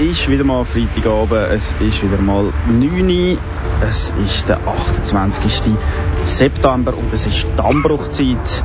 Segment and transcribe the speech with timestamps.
[0.00, 3.38] ist wieder mal Freitagabend, es ist wieder mal 9 Uhr,
[3.86, 5.74] es ist der 28.
[6.24, 8.64] September und es ist Dammbruchzeit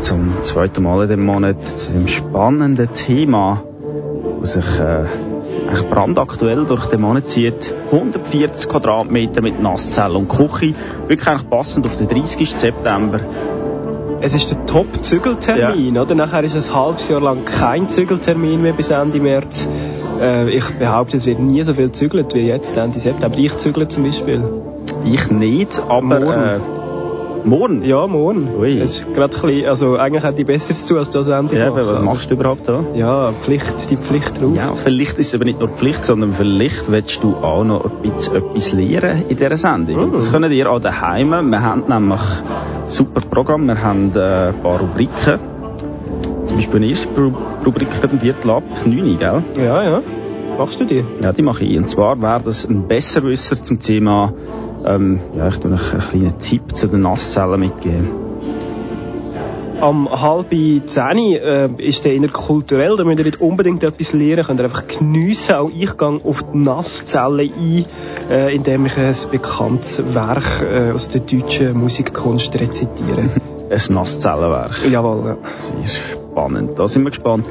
[0.00, 3.62] zum zweiten Mal in dem Monat zu dem spannenden Thema,
[4.40, 5.04] das sich äh,
[5.88, 7.72] brandaktuell durch den Monat zieht.
[7.92, 10.74] 140 Quadratmeter mit Nasszelle und Küche,
[11.06, 12.50] wirklich eigentlich passend auf den 30.
[12.50, 13.20] September
[14.24, 16.02] es ist der Top-Zügeltermin, ja.
[16.02, 16.14] oder?
[16.14, 19.68] Nachher ist ein halbes Jahr lang kein Zügeltermin mehr bis Ende März.
[20.18, 23.36] Äh, ich behaupte, es wird nie so viel zügelt wie jetzt, Ende September.
[23.36, 24.42] Ich zügle zum Beispiel.
[25.04, 26.20] Ich nicht, aber...
[26.20, 26.42] Morgen.
[26.42, 26.73] Äh,
[27.44, 27.82] morgen?
[27.82, 28.48] Ja, morgen.
[28.58, 28.78] Ui.
[28.80, 31.70] Es ist gerade ein bisschen, also eigentlich hätte ich Besseres zu als das Ende ja,
[31.70, 31.82] machen.
[31.86, 32.84] was machst du überhaupt da?
[32.94, 34.54] Ja, Pflicht, die Pflicht drauf.
[34.54, 38.02] Ja, vielleicht ist es aber nicht nur Pflicht, sondern vielleicht willst du auch noch ein
[38.02, 40.10] bisschen etwas lernen in dieser Sendung.
[40.10, 40.12] Mm.
[40.12, 41.30] Das können ihr auch daheim.
[41.30, 42.20] Wir haben nämlich
[42.86, 43.66] super Programm.
[43.66, 45.38] Wir haben äh, ein paar Rubriken.
[46.44, 47.08] Zum Beispiel eine erste
[47.64, 49.42] Rubrik ein Viertel ab, 9, gell?
[49.56, 50.02] Ja, ja.
[50.58, 51.04] Machst du die?
[51.20, 51.76] Ja, die mache ich.
[51.76, 54.32] Und zwar wäre das ein Besserwisser zum Thema,
[54.84, 58.08] ähm, ja, ich tue euch einen kleinen Tipp zu den Nasszellen mitgeben.
[59.80, 64.60] Am halb zehn äh, ist der interkulturell, da müsst ihr nicht unbedingt etwas lernen, könnt
[64.60, 65.56] ihr einfach geniessen.
[65.56, 67.84] Auch ich gehe auf die Nasszellen ein,
[68.30, 73.24] äh, indem ich ein bekanntes Werk äh, aus der deutschen Musikkunst rezitiere.
[73.70, 74.84] ein Nasszellenwerk?
[74.90, 75.36] Jawohl, ja.
[75.58, 77.46] Sehr spannend, da sind wir gespannt.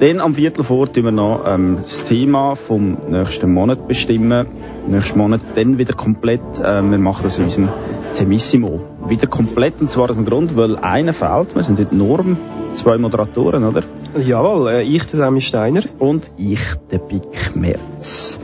[0.00, 4.46] Dann am Viertel vor tun wir noch ähm, das Thema vom nächsten Monat bestimmen.
[4.86, 6.40] Nächsten Monat dann wieder komplett.
[6.58, 7.68] Äh, wir machen das in unserem
[8.14, 8.80] Temissimo.
[9.08, 11.54] Wieder komplett und zwar aus dem Grund, weil einer fehlt.
[11.54, 12.38] Wir sind heute nur
[12.72, 13.82] zwei Moderatoren, oder?
[14.16, 15.82] Jawohl, äh, ich, der Sammy Steiner.
[15.98, 18.40] Und ich, der Bick Merz.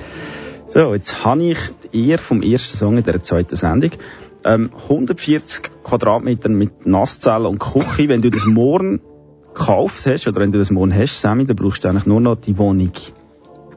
[0.69, 1.59] So, jetzt habe ich
[1.91, 3.93] die Ehre vom ersten Song in der zweiten Sendung.
[4.45, 8.11] Ähm, 140 Quadratmeter mit Nasszellen und Küche.
[8.11, 9.01] Wenn du das morgen
[9.57, 12.37] gekauft hast, oder wenn du das morgen hast, Sammy, dann brauchst du eigentlich nur noch
[12.37, 12.93] die Wohnung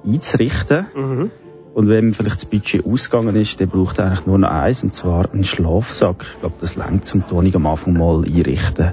[0.05, 0.87] einzurichten.
[0.95, 1.31] Mhm.
[1.73, 4.93] Und wenn vielleicht das Budget ausgegangen ist, dann braucht er eigentlich nur noch eins, und
[4.93, 6.25] zwar einen Schlafsack.
[6.33, 8.91] Ich glaube, das längt zum Wohnung am Anfang mal einrichten.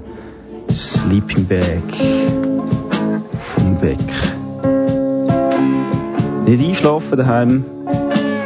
[0.71, 1.81] Sleeping Bag
[3.31, 3.97] vom Beck.
[6.45, 7.65] Nicht einschlafen daheim.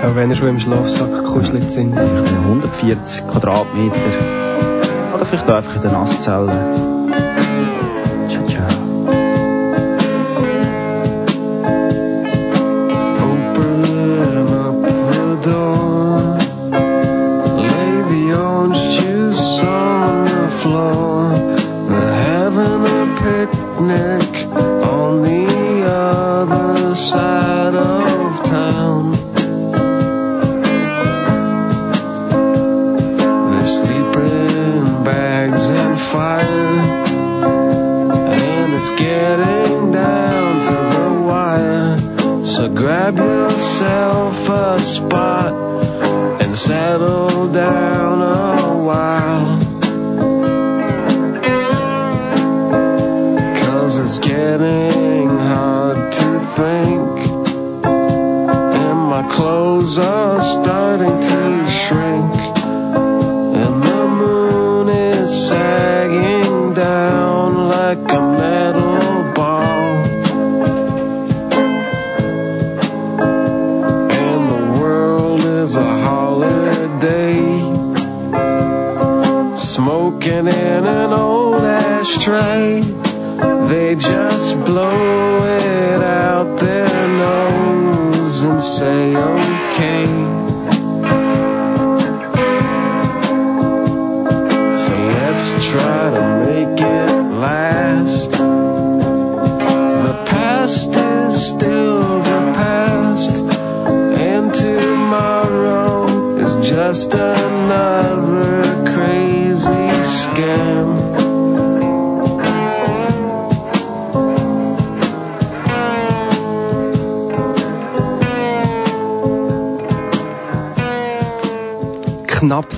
[0.04, 1.96] Auch wenn er schon im Schlafsack kuschelt sind.
[1.96, 3.96] 140 Quadratmeter.
[5.14, 6.91] Oder vielleicht auch einfach in der Nasszelle.
[8.32, 8.81] cha cha.
[43.62, 45.54] myself a spot
[46.42, 49.60] and settle down a while.
[53.64, 57.20] Cause it's getting hard to think,
[57.86, 60.31] and my clothes are.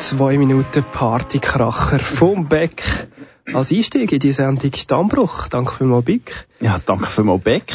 [0.04, 2.84] Zwei Minuten Partykracher vom Beck
[3.54, 5.48] als Einstieg in die Sendung Dammbruch.
[5.48, 6.46] Danke für mal Bick.
[6.60, 7.72] Ja, danke für mal Beck.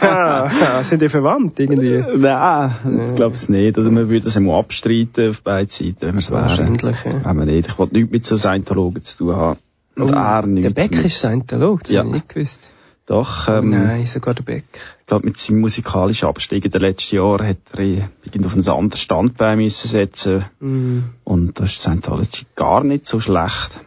[0.00, 2.04] ja, sind die verwandt irgendwie?
[2.16, 3.76] Nein, ich glaube es nicht.
[3.78, 6.42] Oder man würde es einmal abstreiten auf beiden Seiten, wenn wir es wären.
[6.42, 7.24] Wahrscheinlich, ja.
[7.24, 7.68] Wenn wir nicht.
[7.68, 9.58] Ich wollte nichts mit so Scientologen zu tun haben.
[9.96, 11.04] Und Oh, er der nichts Beck mit.
[11.06, 12.00] ist Scientolog, das Ja.
[12.00, 12.70] habe ich nicht gewusst.
[13.06, 14.64] Doch, ähm, Nein, sogar der Beck.
[15.00, 18.66] ich glaube, mit seinem musikalischen Abstieg in den letzten Jahren hat er irgendwie auf ein
[18.66, 20.98] anderes Standbein müssen setzen Mm.
[21.24, 23.78] Und das ist Scientology gar nicht so schlecht.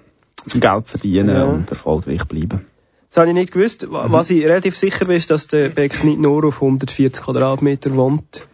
[0.46, 1.46] Zum Geld verdienen Ja.
[1.46, 2.62] und erfolgreich bleiben.
[3.10, 3.90] Das habe ich nicht gewusst.
[3.92, 7.96] Wa- Was ich relativ sicher bin, ist, dass der Beck nicht nur auf 140 Quadratmeter
[7.96, 8.48] wohnt.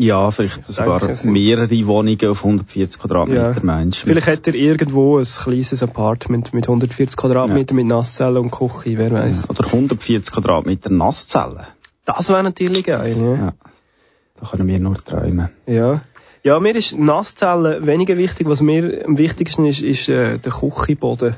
[0.00, 3.60] Ja, vielleicht sogar mehrere Wohnungen auf 140 Quadratmeter, Ja.
[3.64, 4.06] meinst du?
[4.06, 9.10] Vielleicht hat er irgendwo ein kleines Apartment mit 140 Quadratmeter mit Nasszelle und Küche, wer
[9.10, 9.50] weiß.
[9.50, 11.66] Oder 140 Quadratmeter Nasszellen.
[12.04, 13.34] Das wäre natürlich geil, ja.
[13.46, 13.52] Ja.
[14.40, 15.48] Da können wir nur träumen.
[15.66, 16.00] Ja.
[16.44, 18.48] Ja, mir ist Nasszellen weniger wichtig.
[18.48, 21.34] Was mir am wichtigsten ist, ist äh, der Küchenboden.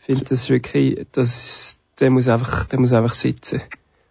[0.00, 3.62] Ich finde, das ist wirklich, das ist, der muss einfach, der muss einfach sitzen.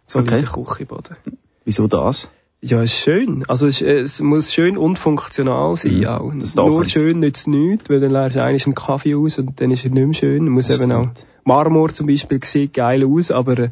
[0.06, 0.38] So Okay.
[0.38, 1.16] wie der Küchenboden.
[1.64, 2.28] Wieso das?
[2.68, 3.44] Ja, ist schön.
[3.48, 6.06] Also es, es muss schön und funktional sein Mhm.
[6.06, 6.32] auch.
[6.32, 6.88] Nur man.
[6.88, 9.90] schön nützt nichts, weil dann leerst du eigentlich einen Kaffee aus und dann ist er
[9.90, 10.48] nicht mehr schön.
[10.48, 11.06] Muss Das eben auch.
[11.44, 13.70] Marmor zum Beispiel sieht geil aus, aber äh,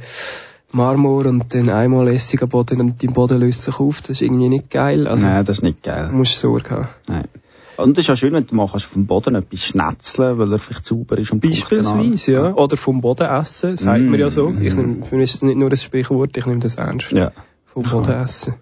[0.73, 4.49] Marmor und dann einmal lässiger Boden und dein Boden löst sich auf, das ist irgendwie
[4.49, 5.07] nicht geil.
[5.09, 6.09] Also Nein, das ist nicht geil.
[6.11, 6.89] du musst Sorge haben.
[7.09, 7.25] Nein.
[7.77, 10.61] Und es ist auch schön, wenn du mal auf dem Boden etwas schnetzeln, weil er
[10.61, 11.41] vielleicht sauber ist und.
[11.43, 12.55] Beispielsweise, ja.
[12.55, 14.11] Oder vom Boden essen, sagt Mm.
[14.11, 14.55] man ja so.
[14.61, 17.11] Ich nehm, für mich ist das nicht nur ein Sprichwort, ich nehme das ernst.
[17.11, 17.33] Ja.
[17.67, 18.55] Vom Boden essen.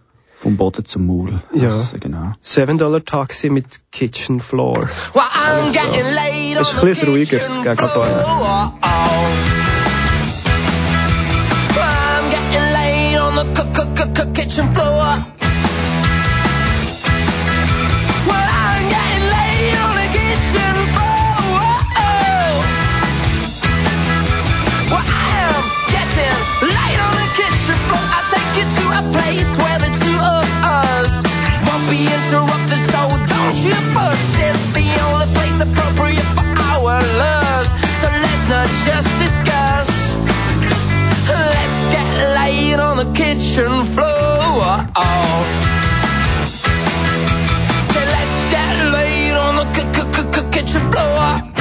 [0.43, 1.41] Vom Boden zum Maul.
[1.55, 1.69] Ja.
[1.69, 2.33] essen, genau.
[2.41, 4.89] 7 Dollar Taxi mit Kitchen Floor.
[5.15, 8.25] Well, I'm getting laid Das ist ein bisschen ruhiger, kitchen gell, Gabriele?
[14.75, 15.42] floor.
[38.85, 39.89] Just discuss.
[41.29, 44.63] Let's get laid on the kitchen floor.
[47.93, 51.51] Say let's get laid on the k- k- k- kitchen floor.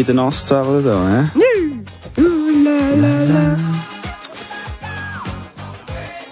[0.00, 1.30] In den Nasszellen da,
[2.16, 3.58] la.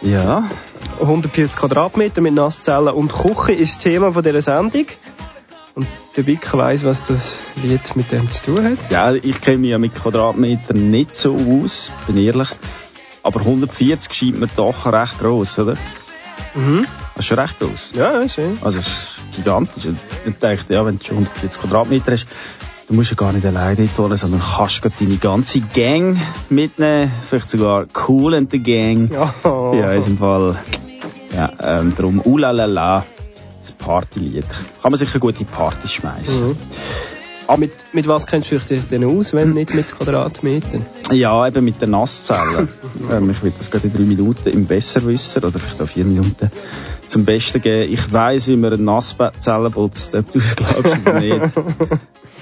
[0.00, 0.50] Ja.
[0.98, 4.87] 140 Quadratmeter mit Nasszellen und Küche ist das Thema von dieser Sendung.
[5.75, 8.90] Und der Wick weiss, was das Lied mit dem zu tun hat.
[8.90, 12.48] Ja, ich kenne mich ja mit Quadratmetern nicht so aus, bin ehrlich.
[13.22, 15.76] Aber 140 scheint mir doch recht gross, oder?
[16.54, 16.87] Mhm.
[17.14, 17.90] Das ist schon recht gross.
[17.94, 18.56] Ja, schön.
[18.62, 19.84] Also, es ist gigantisch.
[20.25, 22.26] Ich dachte, ja, wenn du schon 140 Quadratmeter hast,
[22.88, 26.18] du musst ja gar nicht alleine dort wohnen, sondern kannst gerade deine ganze Gang
[26.49, 27.12] mitnehmen.
[27.28, 29.11] Vielleicht sogar Cool and the Gang.
[29.12, 29.35] Ja.
[29.45, 30.59] Ja, in diesem Fall.
[31.35, 33.04] Ja, ähm, darum, ulalala,
[33.61, 34.47] das Partylied.
[34.83, 36.49] Kann man sicher gut in Party schmeißen.
[36.49, 36.57] Mhm.
[37.47, 40.85] Aber mit, mit was kennst du dich denn aus, wenn nicht mit Quadratmetern?
[41.11, 42.68] Ja, eben mit den Nasszellen.
[43.11, 46.50] ähm, ich will das gerade in drei Minuten im Besserwisser oder vielleicht auch vier Minuten
[47.07, 47.90] zum Besten geben.
[47.90, 51.52] Ich weiss, wie man eine Nasszelle putzt, ob du es glaubst oder nicht.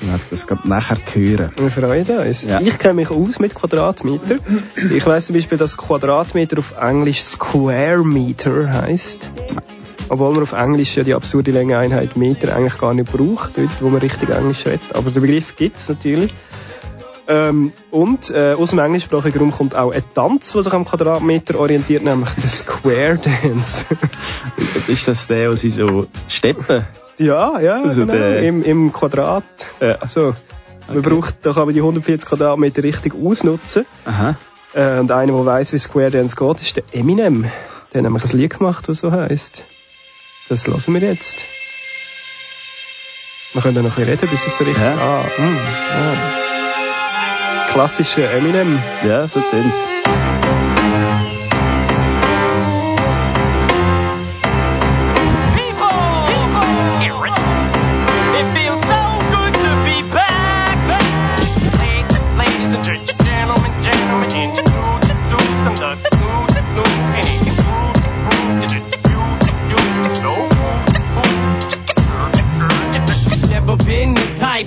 [0.03, 1.53] Werde das gerade nachher hören.
[1.57, 2.45] Wir freuen uns.
[2.45, 2.61] Ja.
[2.61, 4.37] Ich kenne mich aus mit Quadratmeter.
[4.95, 9.31] Ich weiss zum Beispiel, dass Quadratmeter auf Englisch Square Meter heisst.
[10.09, 13.89] Obwohl man auf Englisch ja die absurde Längeeinheit Meter eigentlich gar nicht braucht, dort wo
[13.89, 14.95] man richtig Englisch redet.
[14.95, 16.33] Aber den Begriff gibt's natürlich.
[17.29, 21.59] Ähm, und äh, aus dem englischsprachigen Raum kommt auch ein Tanz, der sich am Quadratmeter
[21.59, 23.85] orientiert, nämlich der Square Dance.
[24.87, 26.87] Ist das der, wo sie so steppen?
[27.19, 28.13] Ja, ja, Also genau.
[28.13, 29.45] der- Im, im Quadrat.
[29.81, 30.35] Äh, also,
[30.89, 31.09] man Okay.
[31.11, 33.87] braucht, da kann man die 140 Quadratmeter richtig ausnutzen.
[34.05, 34.37] Aha.
[34.75, 37.45] Äh, und einer, der weiss, wie Square Dance geht, ist der Eminem.
[37.93, 39.65] Der hat nämlich ein Lied gemacht, das so heisst.
[40.49, 41.45] Das hören wir jetzt.
[43.53, 44.83] Wir können noch ein bisschen reden, bis es so richtig...
[44.83, 44.93] Ja.
[44.93, 45.59] Ah, mm,
[45.93, 47.73] ah.
[47.73, 48.79] Klassischer Eminem.
[49.09, 49.75] Ja, so tun's.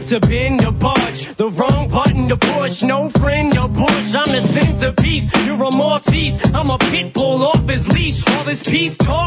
[0.10, 1.36] To bend or budge.
[1.36, 2.82] The wrong button to push.
[2.82, 4.16] No friend to push.
[4.16, 4.30] I'm
[4.80, 5.36] the beast.
[5.46, 8.25] You're a Maltese, I'm a pit bull off his leash.
[8.28, 9.19] All this peace talk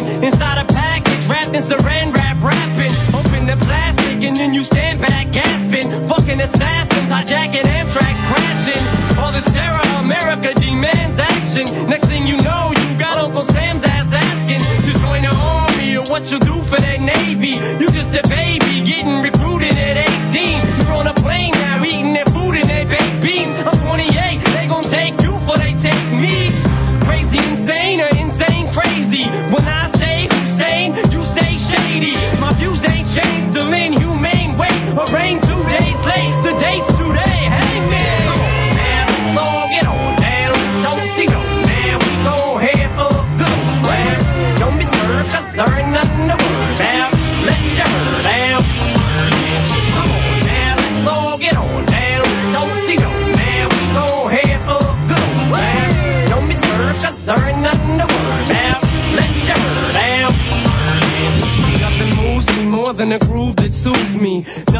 [0.00, 2.92] napkin inside a package wrapped in saran wrap wrapping.
[3.14, 5.90] Open the plastic and then you stand back gasping.
[6.08, 9.18] Fucking assassins hijacking Amtrak's crashing.
[9.18, 11.88] All this terror, America demands action.
[11.88, 16.04] Next thing you know, you got Uncle Sam's ass asking to join the army or
[16.04, 17.54] what you do for that Navy.
[17.82, 20.86] You just a baby getting recruited at 18.
[20.86, 23.54] You're on a plane now eating their food and their baked beans.
[23.66, 23.77] I'm
[36.80, 36.98] late.
[36.98, 37.27] The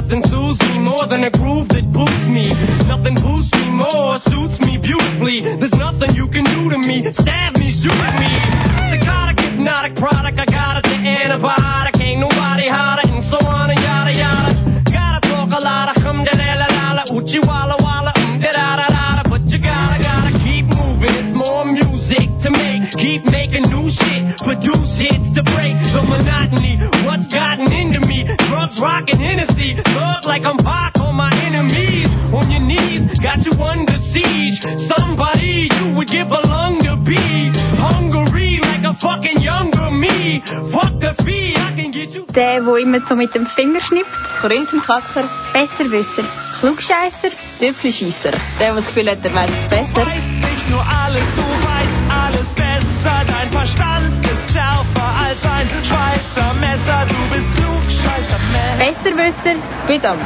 [0.08, 2.48] Nothing soothes me more than a groove that boosts me.
[2.88, 3.17] Nothing
[42.98, 44.10] Immer so mit dem Finger schnippt.
[44.40, 46.24] Korinthenkacker, Besserwisser.
[46.58, 47.28] Klugscheisser,
[47.60, 48.32] Tüpfelscheisser.
[48.32, 50.04] Der, der das Gefühl hat, der weiß es besser.
[50.04, 53.22] weißt nicht nur alles, du weißt alles besser.
[53.28, 57.06] Dein Verstand ist schärfer als ein Schweizer Messer.
[57.08, 58.96] Du bist klugscheißer Mensch.
[58.96, 59.54] Besserwisser.
[59.86, 60.18] Bitte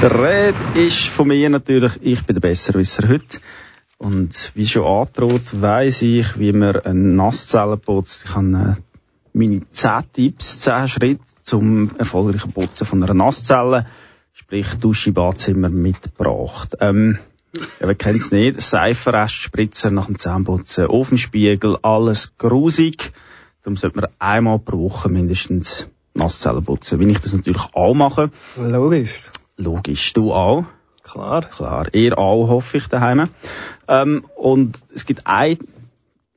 [0.00, 3.38] Der Red ist von mir natürlich, ich bin der Besserwisser heute.
[3.96, 8.26] Und wie schon angedroht, weiss ich, wie man eine Nasszelle putzt.
[8.26, 8.82] Ich habe äh,
[9.32, 13.86] meine 10 Tipps, 10 Schritte zum erfolgreichen Putzen von einer Nasszelle,
[14.34, 16.76] sprich Dusche, Badzimmer, mitgebracht.
[16.78, 17.18] Ähm,
[17.56, 18.62] ja, wer kennt's nicht?
[18.62, 23.12] Seifenrest, Spritzer nach dem Zähneputzen, Ofenspiegel, alles grusig.
[23.64, 27.00] Darum sollte man einmal pro Woche mindestens Nasszellen putzen.
[27.00, 28.30] Wie ich das natürlich auch mache.
[28.56, 29.22] Logisch.
[29.58, 30.64] Logisch, du auch.
[31.02, 31.42] Klar.
[31.42, 33.28] Klar, ihr auch, hoffe ich, daheim.
[33.88, 35.58] Ähm, und es gibt einen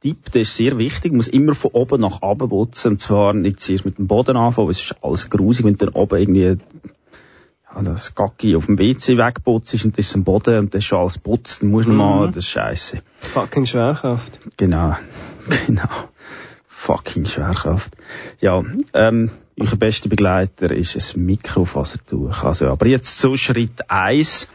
[0.01, 3.33] Tipp, der ist sehr wichtig, man muss immer von oben nach unten putzen, und zwar
[3.33, 6.19] nicht zuerst mit dem Boden anfangen, weil es ist alles grusig, wenn du dann oben
[6.19, 6.57] irgendwie
[7.75, 10.85] ja, das Gacki auf dem WC wegputzt und das ist am Boden und das ist
[10.85, 13.03] schon alles putzt, dann musst du mal, das ist scheiße.
[13.19, 14.39] Fucking Schwerkraft.
[14.57, 14.95] Genau,
[15.67, 16.09] genau.
[16.81, 17.95] Fucking Schwerkraft.
[18.39, 18.63] Ja,
[18.95, 22.43] ähm, euer bester Begleiter ist ein Mikrofasertuch.
[22.43, 24.47] Also, aber jetzt zu Schritt eins.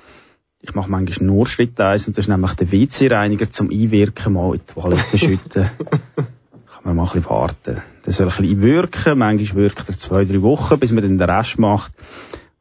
[0.60, 4.54] Ich mache manchmal nur Schritt eins und das ist nämlich der WC-Reiniger zum Einwirken mal
[4.54, 5.70] in die Toilette schütten.
[6.16, 7.82] Kann man mal ein bisschen warten.
[8.02, 11.30] Das soll ein bisschen wirken, manchmal wirkt er zwei, drei Wochen, bis man dann den
[11.30, 11.92] Rest macht.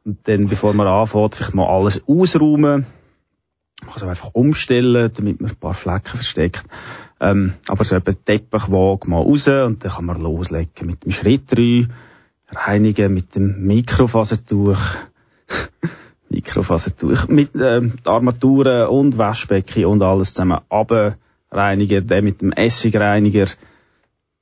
[0.04, 2.86] Und dann, bevor man anfängt, vielleicht mal alles ausräumen.
[3.80, 6.62] Man kann es auch einfach umstellen, damit man ein paar Flecken versteckt.
[7.18, 11.44] Ähm, aber so eben Teppichwaage mal raus und dann kann man loslegen mit dem Schritt
[11.50, 11.88] 3,
[12.50, 14.78] reinigen mit dem Mikrofasertuch.
[16.28, 23.46] Mikrofasertuch mit ähm, Armaturen und Waschbecken und alles zusammen abreinigen, dann mit dem Essigreiniger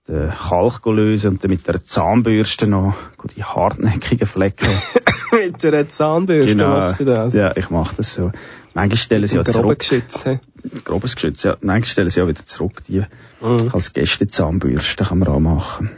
[0.08, 2.94] den Kalk lösen und dann mit der Zahnbürste noch
[3.36, 4.68] die hartnäckigen Flecken.
[5.34, 7.34] Mit einer Zahnbürste machst du das.
[7.34, 8.32] Ja, ich mache das so.
[8.74, 9.78] Manchmal stellen sie ja zurück.
[9.78, 10.40] Geschütz, hä?
[10.84, 11.56] Grobes Geschütz, ja.
[11.60, 13.02] Manchmal stellen sie ja wieder zurück, die
[13.40, 13.70] Mhm.
[13.72, 15.90] als Gästezahnbürste kann man auch machen.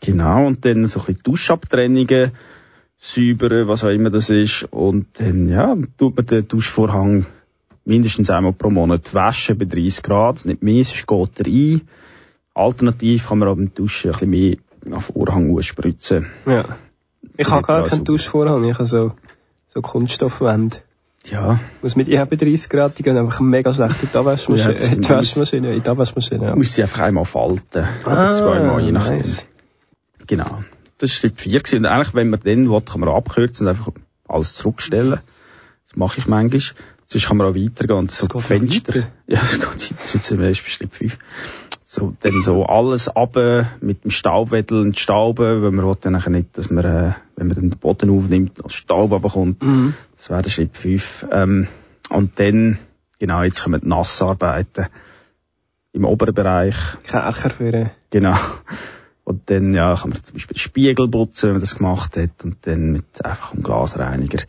[0.00, 2.32] Genau, und dann so ein bisschen Duschabtrennungen,
[2.98, 4.64] säubern, was auch immer das ist.
[4.70, 7.26] Und dann, ja, tut man den Duschvorhang
[7.84, 11.80] mindestens einmal pro Monat waschen bei 30 Grad, nicht mehr, sonst geht er ein.
[12.54, 14.30] Alternativ kann man aber beim Duschen ein bisschen
[14.86, 16.26] mehr auf Vorhang ausspritzen.
[16.46, 16.64] Ja.
[17.38, 18.04] Ich habe gar keinen.
[18.04, 19.12] Duschvorhang, ich habe so,
[19.68, 20.78] so Kunststoffwände.
[21.24, 24.16] Ja, Muss mit, ich habe bei 30 Grad, die gehen einfach mega schlecht in die
[24.16, 25.08] Abwaschmaschine, Ja, die.
[25.08, 26.50] Waschmaschine, in die Abwaschmaschine, ja.
[26.52, 27.86] du musst sie einfach einmal falten.
[28.04, 29.16] Ah, Oder zweimal, je nachdem.
[29.18, 29.46] nice.
[30.26, 30.62] Genau.
[30.98, 31.78] Das war Schritt 4 gewesen.
[31.80, 33.92] Und eigentlich, wenn man dann will, kann man abkürzen und einfach
[34.26, 35.20] alles zurückstellen.
[35.86, 36.62] Das mache ich manchmal.
[37.06, 38.94] Sonst kann man auch weitergehen und so Fenster.
[38.94, 39.06] weiter?
[39.26, 39.94] Ja, das geht weiter.
[40.12, 41.18] Jetzt sind wir erst bei Schritt 5.
[41.90, 43.34] So, dann so alles ab
[43.80, 47.56] mit dem Staubwedel und Stauben, weil man will dann nicht, dass man, äh, wenn man
[47.56, 49.62] den Boden aufnimmt, als Staub runterkommt.
[49.62, 49.94] Mhm.
[50.18, 51.28] Das wäre der Schritt 5.
[51.32, 51.66] Ähm,
[52.10, 52.78] und dann,
[53.18, 54.88] genau, jetzt kommen die Nassarbeiten.
[55.94, 56.76] Im oberen Bereich.
[57.04, 58.36] Kercher für, äh, Genau.
[59.24, 62.44] Und dann, ja, kann man zum Beispiel den Spiegel putzen, wenn man das gemacht hat,
[62.44, 64.44] und dann mit einfach einem Glasreiniger.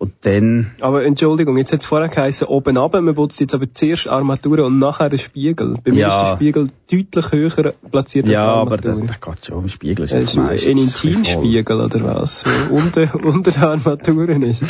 [0.00, 3.66] Und dann, Aber Entschuldigung, jetzt hat es vorher geheißen, oben runter, man putzt jetzt aber
[3.74, 5.76] zuerst Armatur und nachher den Spiegel.
[5.84, 6.22] Bei mir Ja.
[6.22, 9.64] ist der Spiegel deutlich höher platziert als ja, aber das, das geht schon.
[9.64, 12.44] Im Spiegel ist es ist ein meistens bisschen Intimspiegel oder was?
[12.70, 14.64] Unter, unter den Armaturen ist.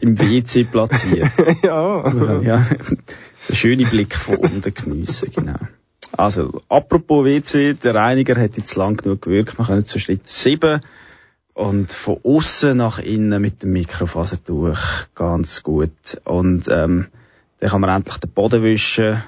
[0.00, 1.28] Im WC platziert.
[1.62, 2.40] ja.
[2.40, 2.66] ja.
[3.48, 5.58] Den schönen Blick von unten geniessen, genau.
[6.12, 9.58] Also, apropos WC, der Reiniger hat jetzt lang genug gewirkt.
[9.58, 10.80] Wir können zu Schritt 7
[11.54, 14.78] und von außen nach innen mit dem Mikrofasertuch
[15.14, 16.20] ganz gut.
[16.24, 17.06] Und ähm,
[17.60, 19.22] dann kann man endlich den Boden wischen.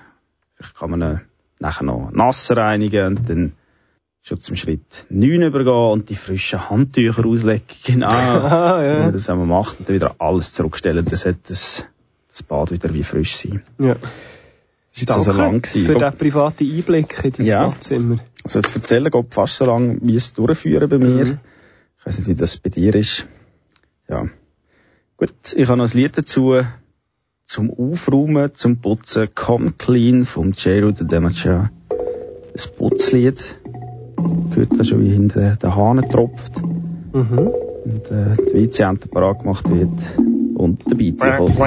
[0.57, 1.21] Vielleicht kann man ihn
[1.61, 3.53] nachher noch nass reinigen und dann
[4.23, 7.63] schon zum Schritt 9 übergehen und die frischen Handtücher auslegen.
[7.85, 8.09] Genau.
[8.11, 8.99] Ah, Wenn ja.
[9.05, 11.87] man das einmal macht und dann wieder alles zurückstellen, dann sollte das,
[12.29, 13.63] das Bad wieder wie frisch sein.
[13.79, 13.95] ja.
[14.93, 15.85] Das ist also lang gewesen.
[15.85, 17.67] für den privaten Einblick in das Ja.
[17.69, 18.17] Badzimmer.
[18.45, 21.25] Also das Erzählen geht fast so lang, wie es durchführen bei mir.
[21.27, 21.39] Mhm.
[22.07, 23.27] Ich weiß nicht, wie das bei dir ist.
[24.09, 24.27] Ja.
[25.17, 26.55] Gut, ich habe noch ein Lied dazu.
[27.47, 29.29] Zum Aufräumen, zum Putzen.
[29.35, 31.73] Come Clean vom J.Ro de Demacha.
[31.91, 33.59] Ein Putzlied.
[34.51, 36.63] Gehört da schon, wie hinter den Hahn tropft.
[36.63, 37.39] Mhm.
[37.39, 39.91] Und äh, die WC-Ente parat gemacht wird.
[40.55, 41.59] Und der Beat kommt.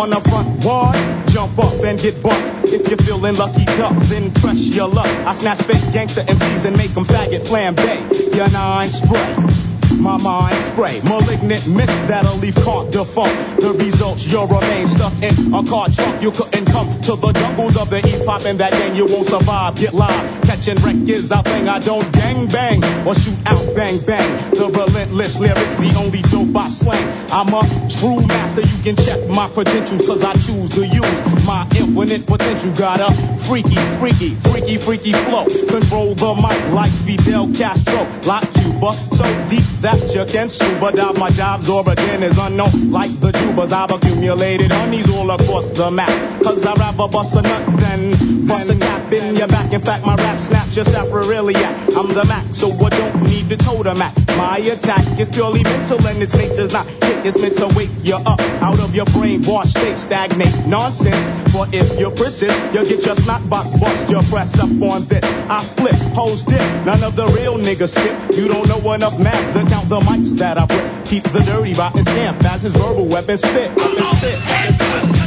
[0.00, 0.92] The front wall,
[1.26, 2.64] jump up and get bucked.
[2.64, 5.06] If you're feeling lucky duck, then press your luck.
[5.06, 8.34] I snatch fake gangster MCs and make them faggot flambe.
[8.34, 9.70] Your nine spray.
[10.00, 13.60] My mind spray, malignant mix that'll leave can't defunct.
[13.60, 16.22] The results, you'll remain stuffed in a car trunk.
[16.22, 18.96] You couldn't come to the jungles of the east, popping that gang.
[18.96, 19.76] You won't survive.
[19.76, 21.68] Get live, catching wreck is our thing.
[21.68, 24.54] I don't gang bang or shoot out bang bang.
[24.54, 27.30] The relentless lyrics, the only dope I slang.
[27.30, 28.62] I'm a true master.
[28.62, 32.72] You can check my credentials, cause I choose to use my infinite potential.
[32.72, 33.12] Got a
[33.44, 35.44] freaky, freaky, freaky, freaky flow.
[35.44, 38.92] Control the mic like Fidel Castro, like Cuba.
[38.92, 41.18] So deep that you can scuba dive.
[41.18, 43.72] My job's origin is unknown, like the tubers.
[43.72, 46.08] I've accumulated honeys all across the map.
[46.42, 49.72] Cause I'd rather bust a nut than bust a cap in your back.
[49.72, 51.96] In fact, my rap snaps your sapriliac.
[51.96, 54.16] I'm the Mac, so I don't need the totem act.
[54.38, 56.86] My attack is purely mental and its nature's not
[57.24, 59.98] It's meant to wake you up out of your brainwash state.
[59.98, 61.52] Stagnate nonsense.
[61.52, 64.10] For if you're persist, you'll get your snot box bust.
[64.10, 65.24] Your press up on this.
[65.24, 66.60] I flip, hoes dip.
[66.86, 68.36] None of the real niggas skip.
[68.36, 71.06] You don't know enough math to count the mics that I flip.
[71.06, 73.06] Keep the dirty rotten stamp as his verbal.
[73.06, 73.76] Weapon spit.
[73.76, 75.19] Weapon spit.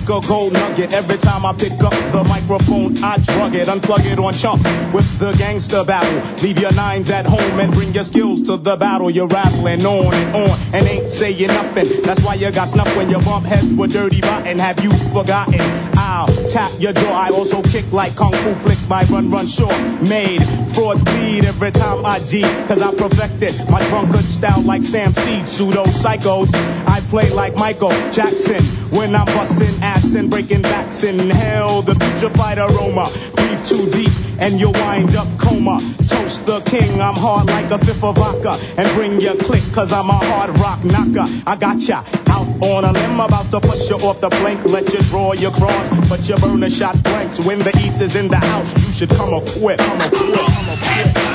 [0.00, 0.92] Like a gold nugget.
[0.92, 5.18] Every time I pick up the microphone, I drug it, unplug it on chunks with
[5.18, 6.42] the gangster battle.
[6.42, 9.10] Leave your nines at home and bring your skills to the battle.
[9.10, 12.02] You're rattling on and on and ain't saying nothing.
[12.02, 14.58] That's why you got snuffed when your bump heads were dirty rotten.
[14.58, 15.60] Have you forgotten?
[15.96, 17.12] I'll tap your jaw.
[17.12, 18.88] I also kick like kung fu flicks.
[18.88, 19.78] My run, run short.
[20.02, 20.42] Made
[20.74, 22.42] fraud bleed every time I G.
[22.42, 25.48] Cause I perfected my drunkard style like Sam Seed.
[25.48, 26.50] Pseudo psychos.
[26.54, 31.82] I play like Michael Jackson when I'm busting ass and breaking backs in hell.
[31.82, 33.10] The putrefied aroma.
[33.34, 35.80] Breathe too deep and you'll wind up coma.
[36.08, 37.00] Toast the king.
[37.00, 38.58] I'm hard like a fifth of vodka.
[38.76, 41.26] And bring your click cause I'm a hard rock knocker.
[41.46, 44.64] I got ya out on a limb about to push you off the plank.
[44.64, 47.38] Let you draw your cross, but you burn a shot blanks.
[47.38, 49.80] When the east is in the house, you should come equipped.
[49.80, 50.34] Come equipped.
[50.36, 51.30] Come equipped.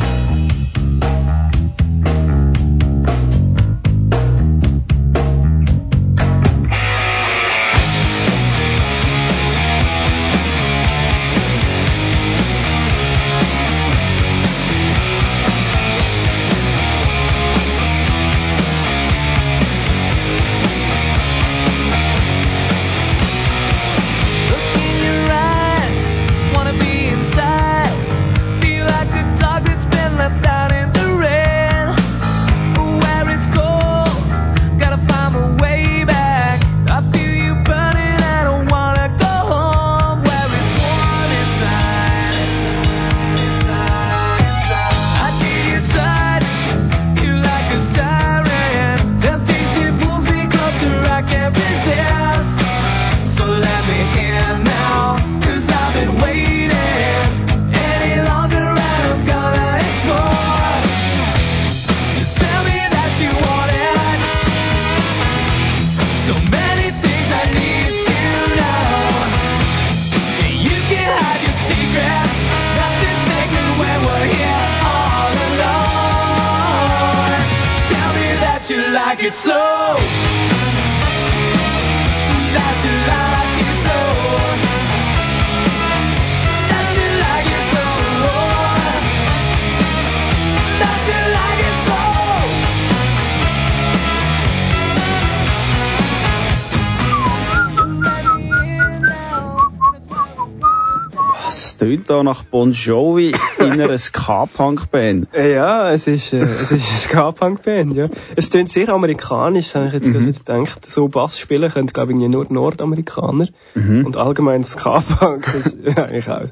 [102.12, 105.28] da nach Bon Jovi in einer Ska-Punk-Band.
[105.34, 108.08] Ja, es ist, äh, es ist eine Ska-Punk-Band, ja.
[108.36, 110.12] Es klingt sehr amerikanisch, habe ich jetzt Mhm.
[110.12, 110.84] gerade wieder gedacht.
[110.86, 113.48] So Bass spielen können, glaube ich, nur Nordamerikaner.
[113.74, 114.04] Mhm.
[114.06, 116.42] Und allgemein Ska-Punk ist eigentlich auch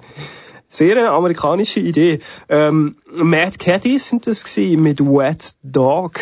[0.70, 2.20] sehr eine amerikanische Idee.
[2.48, 6.20] Ähm, Mad Caddies sind das gewesen, mit Wet Dog.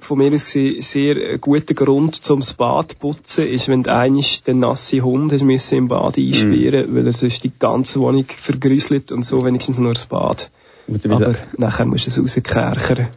[0.00, 3.92] Von mir aus gesehen, sehr ein guter Grund zum das Bad putzen ist, wenn du
[3.92, 8.26] einmal den nassen Hund hast müssen im Bad einsperren, weil er sonst die ganze Wohnung
[8.36, 10.50] vergrüselt und so wenigstens nur das Bad.
[11.04, 13.08] Aber nachher musst du es rauskerchern.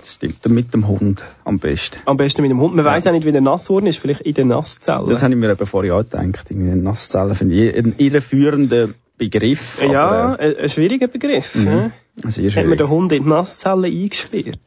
[0.00, 1.96] das stimmt, mit dem Hund am besten.
[2.04, 2.74] Am besten mit dem Hund.
[2.76, 3.98] Man weiss auch nicht, wie der nass geworden ist.
[3.98, 5.08] Vielleicht in den Nasszellen.
[5.08, 6.50] Das habe ich mir eben vorher auch gedacht.
[6.50, 9.80] Irgendwie Nasszellen finde ich ein irreführender Begriff.
[9.82, 11.54] ja, aber, ein, ein schwieriger Begriff.
[11.54, 11.66] Mhm.
[11.66, 11.86] Ja.
[11.86, 12.78] äh, sehr Hat man schwierig.
[12.78, 14.58] den Hund in die Nasszelle eingesperrt?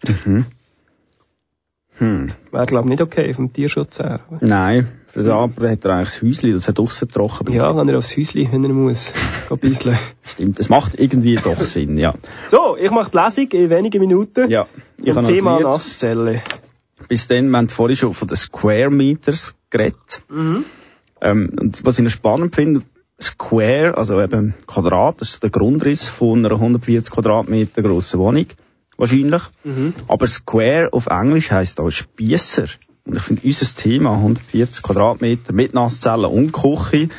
[2.02, 2.32] Hm.
[2.52, 4.22] Wäre, glaube ich, nicht okay vom Tierschutz her.
[4.40, 7.54] Nein, für den aber hat er eigentlich das Häuschen, das hat draussen trocken.
[7.54, 9.14] Ja, wenn er aufs Häuschen hin muss,
[9.50, 10.00] gehen bisseln.
[10.24, 12.16] Stimmt, das macht irgendwie doch Sinn, ja.
[12.48, 14.50] So, ich mache die Lesung in wenigen Minuten.
[14.50, 14.66] Ja,
[14.98, 15.64] ich habe Thema ein.
[15.64, 16.42] Nasszelle.
[17.08, 20.24] Bis dann, wir haben vorhin schon von den Square Meters geredet.
[20.28, 20.66] Mhm.
[21.22, 22.82] Ähm, und was ich noch spannend finde,
[23.22, 28.48] Square, also eben Quadrat, das ist der Grundriss von einer 140 Quadratmeter grossen Wohnung.
[29.02, 29.42] Wahrscheinlich.
[29.64, 29.96] Mhm.
[30.08, 32.68] Aber Square auf Englisch heisst auch Spiesser.
[33.04, 37.10] Und ich finde, unser Thema, 140 Quadratmeter mit Nasszellen und Küche,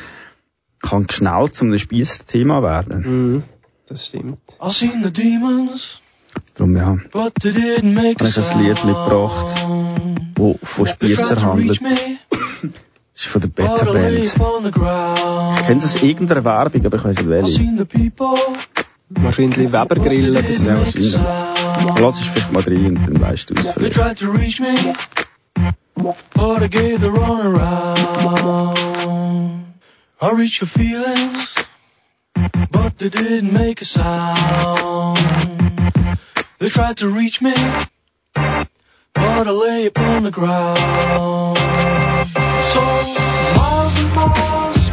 [0.81, 3.01] kann schnell zum einem Spiesser-Thema werden.
[3.01, 3.43] Mhm.
[3.87, 4.39] Das stimmt.
[4.61, 5.99] I seen the demons,
[6.55, 9.65] Darum, ja, but they didn't make habe ich ein Lied mitgebracht,
[10.35, 11.81] wo von Spiesser handelt.
[11.81, 12.71] Das
[13.13, 14.33] ist von der Better Band.
[15.65, 17.61] Kennen Sie es irgendeiner Werbung, aber ich weiss nicht welche.
[19.19, 20.65] Wahrscheinlich Webergrill oder so.
[20.65, 21.17] Ja, wahrscheinlich.
[21.99, 23.95] Lass es vielleicht mal rein und dann weißt du es They vielleicht.
[23.95, 24.93] tried to reach me,
[26.33, 28.77] but I gave the run around.
[30.21, 31.53] I reached for feelings,
[32.71, 35.19] but they didn't make a sound.
[36.59, 37.53] They tried to reach me,
[38.33, 38.67] but
[39.47, 41.57] I lay upon the ground.
[41.57, 42.81] So
[43.57, 44.89] miles and miles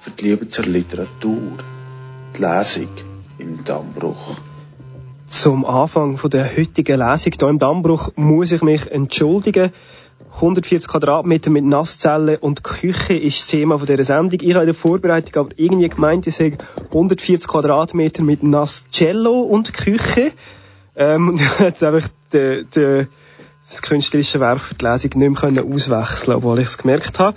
[0.00, 1.58] Für die Liebe zur Literatur.
[2.36, 2.88] Die Lesung
[3.38, 4.36] im Dammbruch.
[5.26, 9.72] Zum Anfang von der heutigen Lesung hier im Dammbruch muss ich mich entschuldigen.
[10.36, 14.38] 140 Quadratmeter mit Nasszellen und Küche ist das Thema dieser Sendung.
[14.40, 16.58] Ich habe in der Vorbereitung aber irgendwie gemeint, ich sage
[16.90, 20.30] 140 Quadratmeter mit Nasscello und Küche.
[20.94, 23.06] Ähm, und ich habe jetzt einfach de, de,
[23.68, 27.36] das künstlerische Werk für die Lesung nicht mehr auswechseln obwohl ich es gemerkt habe.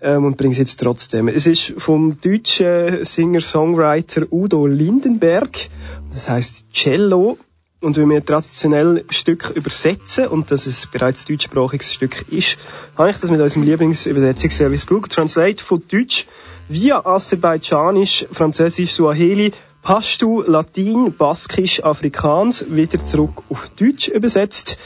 [0.00, 1.28] Ähm, und bringe es jetzt trotzdem.
[1.28, 5.68] Es ist vom deutschen Singer-Songwriter Udo Lindenberg.
[6.12, 7.38] Das heißt Cello.
[7.80, 12.58] Und wenn wir traditionell Stück übersetzen und dass es bereits deutschsprachiges Stück ist,
[12.96, 16.26] habe ich das mit unserem Lieblingsübersetzungsservice Google Translate von Deutsch
[16.68, 24.76] via Aserbaidschanisch, Französisch, Suaheli, Pashtu, Latin, Baskisch, Afrikaans wieder zurück auf Deutsch übersetzt.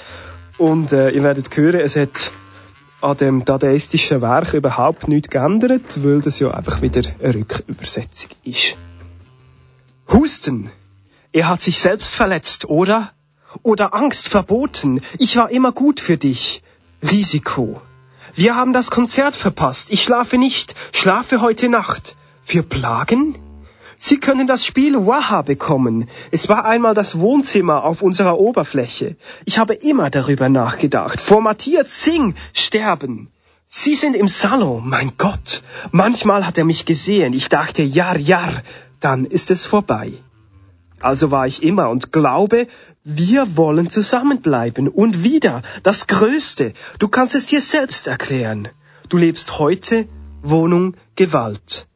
[0.59, 2.31] Und äh, ihr werdet hören, es hat
[3.03, 8.79] an dem dadaistischen Werk überhaupt nichts geändert, weil das ja einfach wieder eine Rückübersetzung ist.
[10.11, 10.71] Husten.
[11.33, 13.13] Er hat sich selbst verletzt, oder?
[13.63, 15.01] Oder Angst verboten.
[15.19, 16.63] Ich war immer gut für dich.
[17.03, 17.81] Risiko.
[18.35, 19.91] Wir haben das Konzert verpasst.
[19.91, 20.75] Ich schlafe nicht.
[20.93, 22.17] Schlafe heute Nacht.
[22.43, 23.39] Für Plagen?
[24.05, 26.09] Sie können das Spiel Waha bekommen.
[26.33, 29.15] Es war einmal das Wohnzimmer auf unserer Oberfläche.
[29.45, 31.21] Ich habe immer darüber nachgedacht.
[31.21, 33.31] Formatiert Sing sterben.
[33.69, 35.63] Sie sind im Salon, mein Gott.
[35.93, 37.33] Manchmal hat er mich gesehen.
[37.33, 38.63] Ich dachte, ja, ja,
[38.99, 40.15] dann ist es vorbei.
[40.99, 42.67] Also war ich immer und glaube,
[43.05, 44.89] wir wollen zusammenbleiben.
[44.89, 48.69] Und wieder, das Größte, du kannst es dir selbst erklären.
[49.09, 50.09] Du lebst heute,
[50.43, 51.87] Wohnung, Gewalt.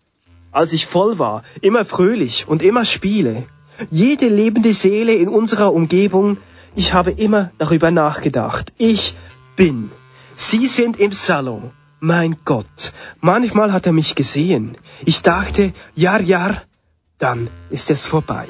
[0.61, 3.45] Als ich voll war, immer fröhlich und immer spiele.
[3.91, 6.39] Jede lebende Seele in unserer Umgebung,
[6.75, 8.73] ich habe immer darüber nachgedacht.
[8.79, 9.15] Ich
[9.57, 9.91] bin.
[10.35, 11.73] Sie sind im Salon.
[12.01, 12.95] Mein Gott.
[13.21, 14.79] Manchmal hat er mich gesehen.
[15.05, 16.63] Ich dachte, ja, ja,
[17.19, 18.47] dann ist es vorbei.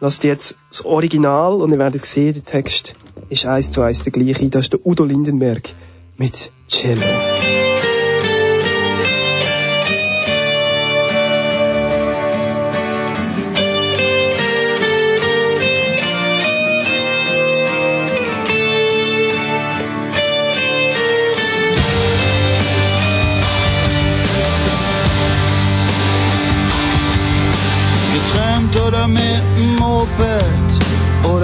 [0.00, 2.94] Lasst jetzt das Original und ihr werdet sehen, der Text
[3.28, 4.48] ist eins zu eins der gleiche.
[4.48, 5.74] Das ist der Udo Lindenberg
[6.16, 7.53] mit Cello.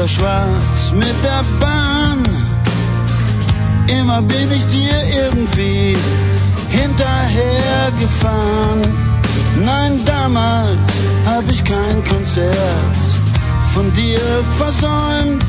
[0.00, 2.24] Oder schwarz mit der Bahn.
[3.86, 5.94] Immer bin ich dir irgendwie
[6.70, 8.80] hinterhergefahren.
[9.62, 10.78] Nein, damals
[11.26, 12.96] hab ich kein Konzert
[13.74, 14.20] von dir
[14.56, 15.44] versäumt.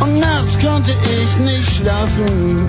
[0.00, 2.66] Und nachts konnte ich nicht schlafen.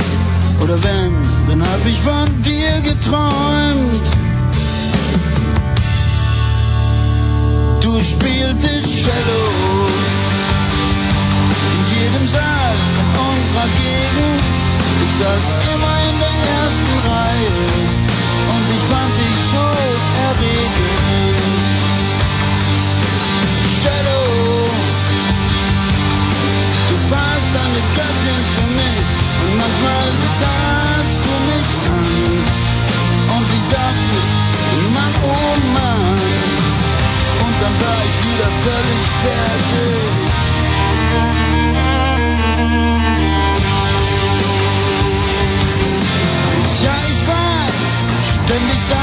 [0.62, 1.14] Oder wenn,
[1.48, 4.02] dann hab ich von dir geträumt.
[7.80, 10.01] Du spieltest Cello
[12.12, 14.42] jedem Saal in unserer Gegend.
[15.06, 17.52] Ich saß immer in der ersten Reihe
[18.54, 19.66] und ich fand dich so
[20.28, 21.42] erregend.
[23.82, 24.24] Cello,
[26.90, 29.08] du warst eine Göttin für mich
[29.42, 30.10] und manchmal
[30.42, 32.06] sahst du mich an
[33.36, 34.18] und ich dachte,
[34.94, 36.20] Mann, oh Mann.
[37.44, 40.22] Und dann war ich wieder völlig fertig.
[46.84, 47.68] Ja, ich war
[48.34, 49.01] ständig da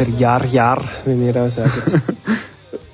[0.00, 1.70] Oder Jar Jar, wie wir auch sagen.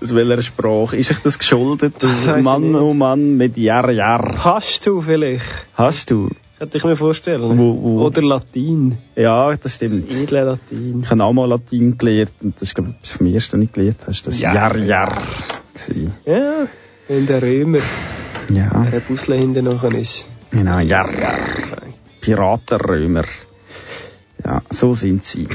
[0.03, 0.97] Aus welcher Sprache?
[0.97, 1.95] Ist euch das geschuldet?
[2.01, 2.81] Das Mann, nicht.
[2.81, 4.35] oh Mann, mit Jar, Jar.
[4.45, 5.45] Hast du vielleicht?
[5.75, 6.31] Hast du?
[6.59, 7.59] Könnte ich mir vorstellen.
[7.59, 8.03] Wo- wo?
[8.07, 8.99] Oder Latin.
[9.15, 10.09] Ja, das stimmt.
[10.11, 11.01] Das edle Latin.
[11.03, 14.03] Ich habe auch mal Latein gelernt und das ist, glaube ich, vom ersten, ich gelernt
[14.03, 14.17] habe.
[14.25, 14.55] Das Ja.
[14.55, 15.23] Jar, Jar.
[15.75, 16.15] gewesen.
[16.25, 16.67] Ja,
[17.09, 17.79] wenn der Römer
[18.51, 20.27] Ja, der Busle hinten noch ist.
[20.51, 21.39] genau, Jar, Jar.
[22.21, 23.25] Piratenrömer.
[24.45, 25.49] Ja, so sind sie.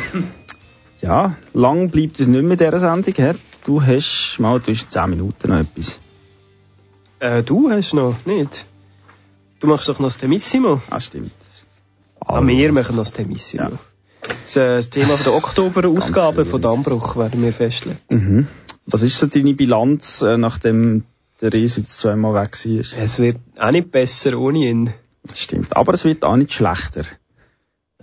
[1.01, 3.13] Ja, lang bleibt es nicht mehr in dieser Sendung.
[3.15, 3.33] He?
[3.65, 5.99] Du hast mal zwischen 10 Minuten noch etwas.
[7.19, 8.65] Äh, du hast noch, nicht?
[9.59, 10.81] Du machst doch noch das Temissimo.
[10.89, 11.31] Ah, stimmt.
[12.19, 13.63] Ah, wir machen noch das Temissimo.
[13.63, 13.71] Ja.
[14.43, 17.99] Das, äh, das Thema der Oktober-Ausgabe von Dammbruch werden wir festlegen.
[18.09, 18.47] Mhm.
[18.85, 21.03] Was ist so deine Bilanz, äh, nachdem
[21.41, 23.03] der Ries jetzt zweimal weg war?
[23.03, 24.93] Es wird auch nicht besser ohne ihn.
[25.23, 25.75] Das stimmt.
[25.75, 27.05] Aber es wird auch nicht schlechter.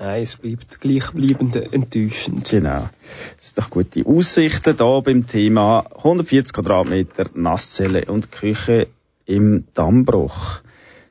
[0.01, 2.49] Nein, es bleibt gleichbleibend enttäuschend.
[2.49, 2.89] Genau.
[3.37, 8.87] Das sind doch gute Aussichten da beim Thema 140 Quadratmeter Nasszelle und Küche
[9.27, 10.61] im Dammbruch.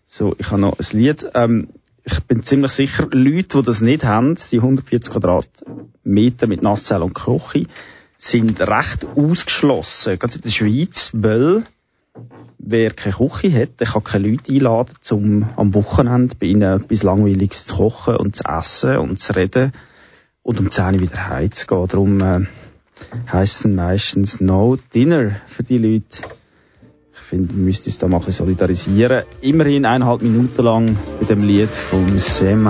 [0.05, 1.29] So, ich habe noch ein Lied.
[1.33, 1.67] Ähm,
[2.05, 7.13] ich bin ziemlich sicher, Leute, die das nicht haben, die 140 Quadratmeter mit Nasszelle und
[7.13, 7.65] Küche,
[8.17, 11.65] sind recht ausgeschlossen, gerade in der Schweiz, weil
[12.57, 17.03] wer keine Küche hat, der kann keine Leute einladen, um am Wochenende bei ihnen etwas
[17.03, 19.72] Langweiliges zu kochen und zu essen und zu reden
[20.43, 21.88] und um 10 Uhr wieder heimzugehen.
[21.88, 22.45] Darum äh,
[23.32, 26.24] heisst es meistens No Dinner für die Leute.
[27.13, 29.24] Ich finde, wir müssten uns da mal solidarisieren.
[29.41, 32.68] Immerhin eineinhalb Minuten lang mit dem Lied vom Sam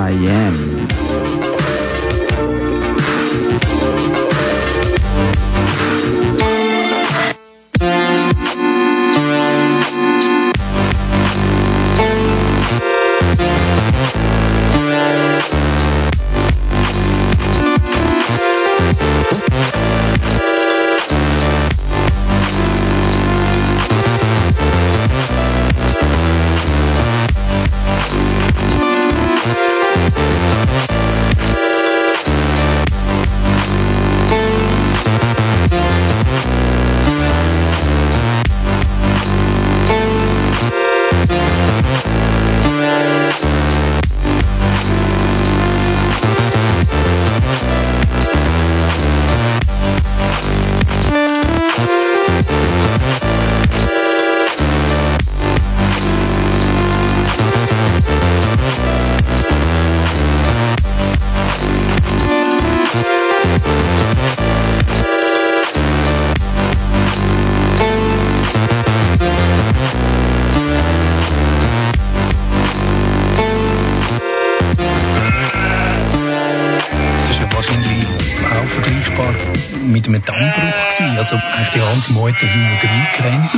[81.97, 83.49] ganze Meute hinten reingerannt,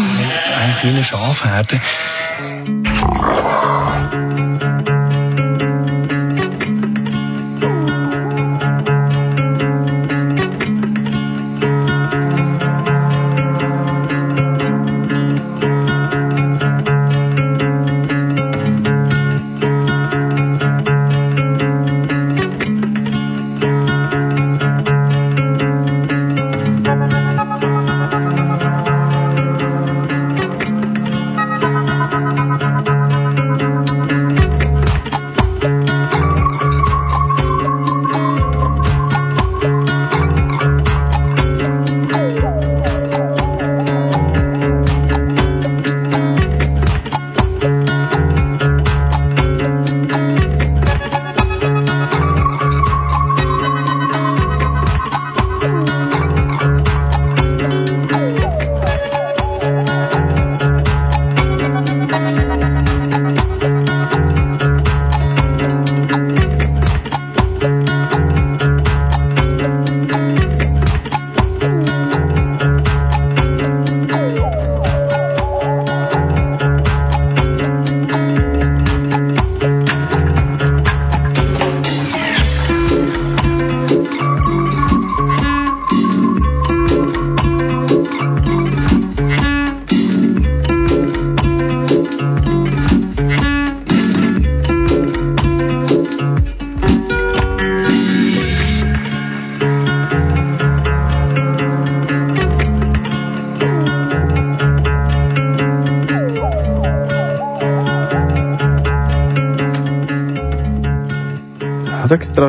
[0.62, 1.82] eigentlich wie eine Schafherde.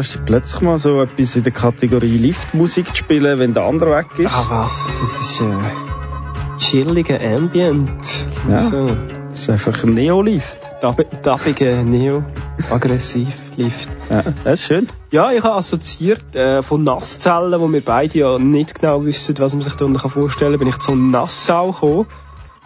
[0.09, 4.07] Dich plötzlich mal so etwas in der Kategorie Liftmusik zu spielen, wenn der andere weg
[4.19, 4.33] ist.
[4.35, 8.07] Ah was, das ist äh, chilliger Ambient.
[8.49, 8.59] Ja.
[8.59, 8.87] So,
[9.31, 10.59] Das ist einfach ein Neolift.
[10.83, 12.25] dab- dabbiger Neo,
[12.71, 13.89] aggressiv Lift.
[14.09, 14.89] Ja, das ist schön.
[15.11, 19.53] Ja, ich habe assoziiert äh, von Nasszellen, wo wir beide ja nicht genau wissen, was
[19.55, 22.07] man sich darunter vorstellen kann, bin ich zu Nassau gekommen.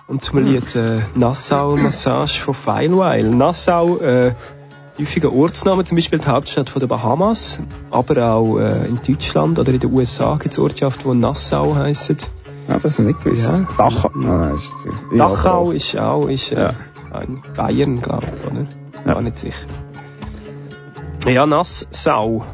[0.06, 3.24] Und zum Lied äh, Nassau Massage von Feilweil.
[3.30, 4.34] Nassau, äh,
[4.98, 9.72] häufiger Ortsname, zum Beispiel die Hauptstadt von der Bahamas, aber auch äh, in Deutschland oder
[9.72, 12.16] in den USA gibt es Ortschaften, die Nassau heissen.
[12.68, 13.44] Ja, das ist nicht gewusst.
[13.50, 13.66] Ja.
[13.76, 14.10] Dachau.
[14.14, 14.70] Nein, ist,
[15.16, 16.70] Dachau ist auch ist, äh,
[17.12, 17.20] Ja.
[17.20, 18.66] in Bayern, glaube ich, oder?
[19.06, 19.12] Ja.
[19.14, 19.66] Gar nicht sicher.
[21.26, 22.44] Ja, Nassau.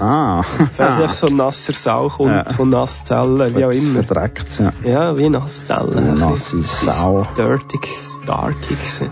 [0.00, 0.42] Ah.
[0.72, 2.52] Ich weiss nicht, ob es von nasser Sau kommt, Ja.
[2.52, 4.02] von Nasszellen, wie auch immer.
[4.02, 4.70] Verdreckt, ja.
[4.84, 6.14] Ja, wie Nasszellen.
[6.14, 7.26] Nasse Sau.
[7.36, 9.10] Dirty, gewesen.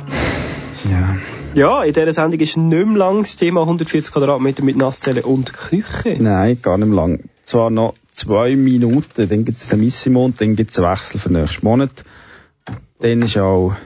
[0.91, 1.16] Ja.
[1.55, 5.53] Ja, in dieser Sendung ist nicht mehr lang das Thema 140 Quadratmeter mit Nasszellen und
[5.53, 6.17] Küche.
[6.19, 7.29] Nein, gar nicht lang.
[7.45, 11.33] Zwar noch zwei Minuten, dann gibt es den Missimo und dann gibt es Wechsel für
[11.33, 12.05] nächsten Monat.
[12.99, 13.77] Dann ist auch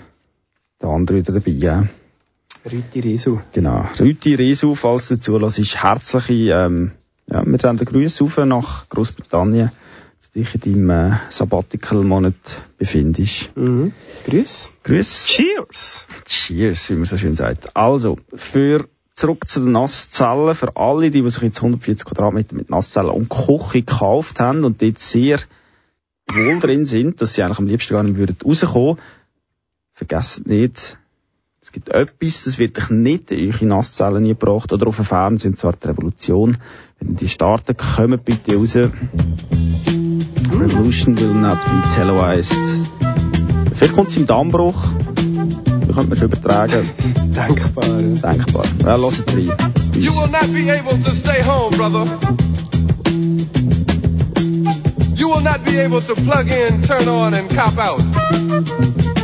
[0.80, 1.50] der andere wieder dabei.
[1.50, 1.86] Ja.
[2.64, 3.40] Rüti Risu.
[3.52, 3.84] Genau.
[4.00, 6.92] Rüti Resu, falls du zulässt, ist herzliche, ähm,
[7.26, 9.72] ja, wir senden Grüße rauf nach Großbritannien,
[10.34, 12.34] dich in deinem äh, Sabbatical-Monat
[12.78, 13.56] befindest.
[13.56, 13.92] Mhm.
[14.26, 14.70] Grüß.
[14.84, 15.26] Grüß.
[15.26, 16.06] Cheers.
[16.26, 17.76] Cheers, wie man so schön sagt.
[17.76, 22.70] Also, für zurück zu den Nasszellen, für alle, die, die sich jetzt 140 Quadratmeter mit
[22.70, 25.40] Nasszellen und Küche gekauft haben und dort sehr
[26.30, 28.98] wohl drin sind, dass sie eigentlich am liebsten gar nicht würden rauskommen,
[29.94, 30.98] vergesst nicht,
[31.60, 35.52] es gibt etwas, das wird euch nicht in eure Nasszellen gebracht oder auf dem Fernsehen,
[35.52, 36.56] und zwar die Revolution.
[36.98, 38.78] Wenn die starten, kommt bitte raus.
[40.58, 42.52] Revolution will not be televised.
[43.74, 44.74] Vielleicht kommt es im Dammbruch.
[45.14, 46.88] Da könnte man schon übertragen.
[47.34, 47.84] Denkbar.
[47.86, 48.32] Ja.
[48.32, 48.64] Denkbar.
[48.84, 49.52] Ja, lasst rein.
[49.94, 52.04] You will not be able to stay home, brother.
[55.14, 58.02] You will not be able to plug in, turn on, and cop out.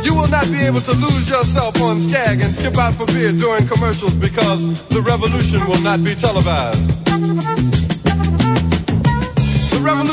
[0.05, 3.33] You will not be able to lose yourself on Skag and skip out for beer
[3.33, 7.84] during commercials because the revolution will not be televised.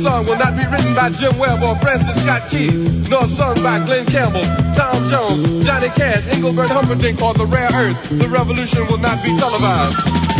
[0.00, 3.62] The song will not be written by Jim Webb or Francis Scott Keys, nor sung
[3.62, 4.40] by Glenn Campbell,
[4.72, 8.08] Tom Jones, Johnny Cash, Engelbert Humperdinck, or The Rare Earth.
[8.08, 10.39] The revolution will not be televised.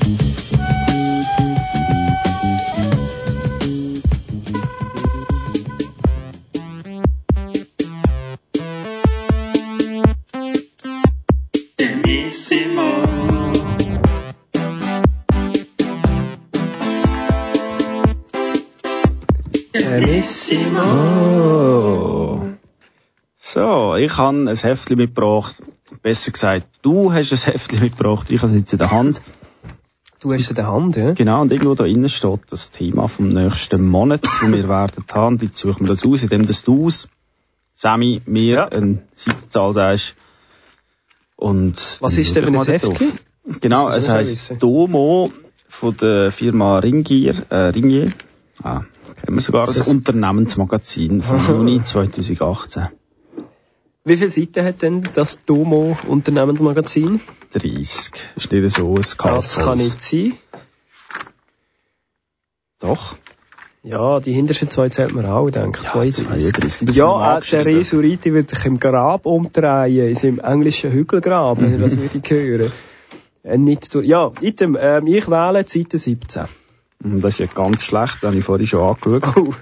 [20.31, 20.81] Pianissimo.
[23.37, 25.55] So, ich habe ein Heftchen mitgebracht.
[26.01, 28.31] Besser gesagt, du hast ein Heftchen mitgebracht.
[28.31, 29.21] Ich habe es jetzt in der Hand.
[30.21, 31.11] Du hast es in der Hand, ja?
[31.13, 35.39] Genau, und irgendwo da innen steht das Thema vom nächsten Monat, das wir werden haben.
[35.41, 37.07] Jetzt suchen wir das aus, indem du aus,
[37.73, 38.67] Sammy, mir Ja.
[38.69, 40.15] eine Seitenzahl sagst.
[41.35, 42.93] Und Was ist denn für ein Heftchen?
[42.93, 43.01] drauf.
[43.59, 44.59] Genau, es heisst wissen.
[44.59, 45.33] Domo
[45.67, 48.13] von der Firma Ringier, äh, Ringier.
[48.63, 48.81] Ah,
[49.23, 52.87] kennen wir sogar, ist- Unternehmensmagazin vom Juni 2018.
[54.03, 57.21] Wie viele Seiten hat denn das Domo Unternehmensmagazin?
[57.53, 58.11] 30.
[58.35, 59.77] Ist nicht so ein Das kann Chaos.
[59.77, 60.33] nicht sein.
[62.79, 63.15] Doch.
[63.83, 65.89] Ja, die hintersten zwei zählt man auch, denke ich.
[65.89, 66.27] 32.
[66.27, 66.51] 32.
[66.53, 67.65] Das ist Ja, äh, der.
[67.65, 72.71] Resuriti wird sich im Grab umdrehen, in seinem englischen Hügelgrab, wenn ihr das würde hören.
[73.43, 76.45] Äh, nicht durch, ja, item, ähm, ich wähle Seite 17.
[77.03, 79.35] Hm, Das ist ja ganz schlecht, das habe ich vorhin schon angeschaut.
[79.37, 79.53] Oh.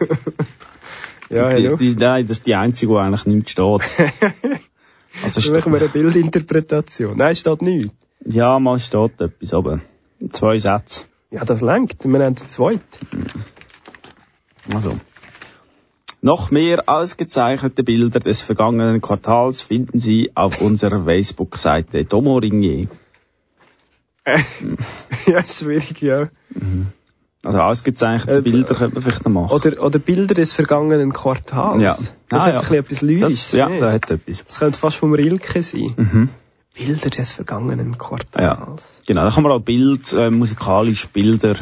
[1.34, 3.82] ja, die, die, nein, das ist die einzige, die eigentlich nicht steht.
[5.24, 7.18] Also Dann machen wir eine Bildinterpretation.
[7.18, 7.94] Nein, steht nichts.
[8.26, 9.80] ja, mal steht etwas, aber
[10.32, 11.06] zwei Sätze.
[11.32, 12.06] Ja, das lenkt.
[12.06, 13.26] Wir haben den zweiten.
[14.72, 15.00] Also.
[16.22, 22.88] Noch mehr ausgezeichnete Bilder des vergangenen Quartals finden Sie auf unserer Facebook-Seite Domo Ringier.
[25.26, 26.30] ja, schwierig, ja.
[27.44, 29.52] Also ausgezeichnete Äh, Bilder könnte man vielleicht noch machen.
[29.54, 31.82] Oder, oder Bilder des vergangenen Quartals.
[31.82, 31.96] Ja.
[32.28, 32.56] Das Ah, hat ja.
[32.56, 33.52] ein bisschen etwas Lyrisches.
[33.52, 33.82] das, ja, nicht?
[33.82, 34.46] das hat etwas.
[34.46, 35.94] Das könnte fast vom Rilke sein.
[35.96, 36.30] Mhm.
[36.76, 38.84] Bilder des vergangenen Ja, Quartals.
[39.06, 39.24] genau.
[39.24, 41.56] Da kann man auch Bild, äh, musikalisch Bilder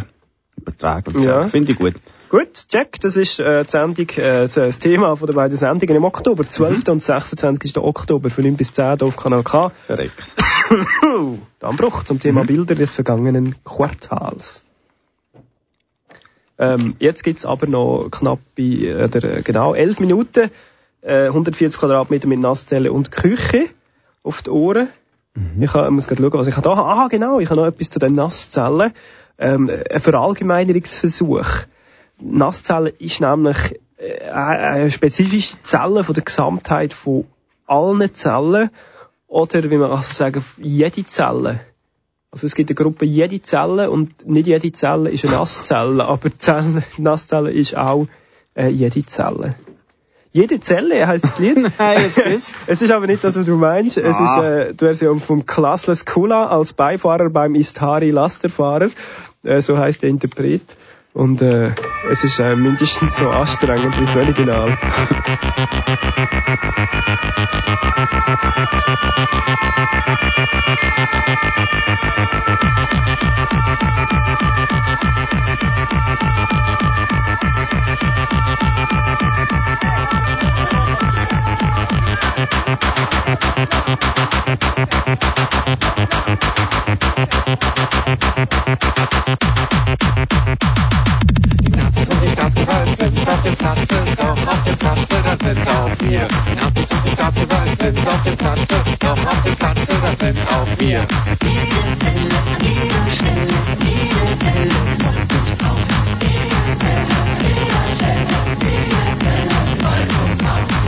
[0.56, 1.20] übertragen.
[1.22, 1.48] Ja.
[1.48, 1.94] Finde ich gut.
[2.30, 6.04] Gut, check, das ist äh, die Sendung, äh, das Thema von der beiden Sendungen im
[6.04, 6.48] Oktober.
[6.50, 6.90] 12.
[6.90, 7.78] und 26.
[7.78, 9.72] Oktober von 9 bis 10 hier auf Kanal K.
[9.86, 10.36] Verreckt.
[11.60, 14.64] Dammbruch zum Thema Bilder des vergangenen Quartals.
[16.60, 20.50] Ähm, jetzt gibt's aber noch knappe, äh, oder, äh, genau, 11 Minuten,
[21.02, 23.66] äh, 140 Quadratmeter mit Nasszelle und Küche
[24.24, 24.90] auf die Ohren.
[25.60, 26.90] Ich ha- muss gerade schauen, was ich da habe.
[27.02, 28.92] Ah, genau, ich habe noch etwas zu den Nasszellen.
[29.38, 31.46] Ähm, ein Verallgemeinerungsversuch.
[32.20, 37.26] Nasszelle ist nämlich äh, eine spezifische Zelle von der Gesamtheit von
[37.68, 38.72] allen Zellen
[39.28, 41.60] oder wie man also sagen, jede Zelle.
[42.32, 46.30] Also es gibt eine Gruppe jede Zelle und nicht jede Zelle ist eine Nasszelle, aber
[46.38, 48.08] Zelle, Nasszelle ist auch
[48.56, 49.56] äh, jede Zelle.
[50.34, 51.58] Jede Zelle heisst das Lied.
[51.80, 52.54] Nein, es ist.
[52.68, 53.98] es ist aber nicht das, was du meinst.
[53.98, 54.24] Es Ah.
[54.24, 58.90] ist äh, die Version vom Classless Kula als Beifahrer beim Istari Lasterfahrer.
[59.44, 60.62] Äh, so heißt der Interpret.
[61.18, 61.74] Und äh,
[62.12, 64.78] es ist äh, mindestens so anstrengend wie das Original
[92.98, 96.28] sitzt auf dem Platze, noch auf dem Platze, das sitzt auf mir.
[96.56, 101.08] Nazis und Staatsgewalt sitzt auf dem Platze, noch auf dem Platze, das sitzt auf mir.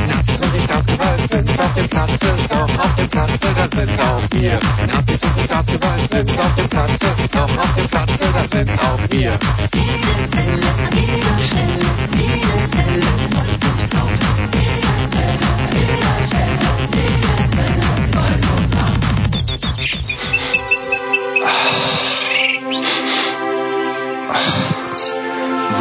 [0.09, 0.97] Nazis und die Stadt, die
[1.27, 4.59] sind auf dem Platze, noch auf dem Platze, das sitzt auf mir.
[4.93, 9.09] Nazis und die Staatsgewalt sitzt auf die Platze, noch auf dem Platze, das sitzt auf
[9.09, 9.39] mir.
[9.73, 10.59] Die sind schnell,
[10.91, 11.78] die sind schnell.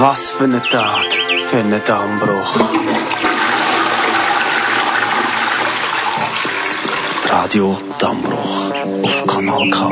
[0.00, 1.06] Was für ein Tag
[1.48, 2.54] für einen Dammbruch.
[7.28, 8.70] Radio Dammbruch
[9.02, 9.90] auf Kanal K.